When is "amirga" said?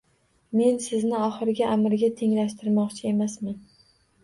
1.75-2.11